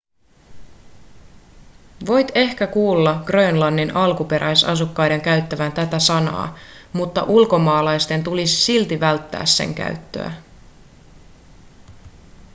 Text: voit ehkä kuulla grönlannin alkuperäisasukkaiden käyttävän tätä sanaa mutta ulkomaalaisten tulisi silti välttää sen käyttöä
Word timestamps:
voit 2.07 2.31
ehkä 2.35 2.67
kuulla 2.67 3.23
grönlannin 3.25 3.95
alkuperäisasukkaiden 3.95 5.21
käyttävän 5.21 5.71
tätä 5.71 5.99
sanaa 5.99 6.57
mutta 6.93 7.23
ulkomaalaisten 7.23 8.23
tulisi 8.23 8.55
silti 8.55 8.99
välttää 8.99 9.45
sen 9.45 9.73
käyttöä 9.75 10.31